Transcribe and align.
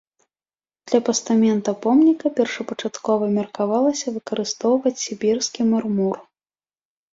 Для 0.91 1.01
пастамента 1.09 1.73
помніка 1.83 2.27
першапачаткова 2.39 3.29
меркавалася 3.37 4.07
выкарыстоўваць 4.19 4.97
сібірскі 5.05 5.71
мармур. 5.71 6.17